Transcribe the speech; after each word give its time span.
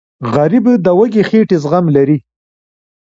غریب 0.33 0.65
د 0.85 0.87
وږې 0.97 1.23
خېټې 1.29 1.57
زغم 1.63 1.85
لري 1.95 2.17